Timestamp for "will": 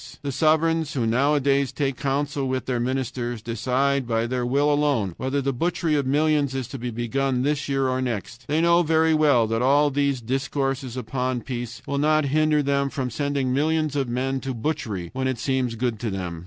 4.47-4.73, 11.85-11.99